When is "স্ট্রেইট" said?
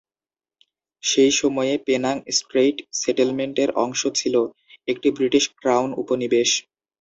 2.37-2.77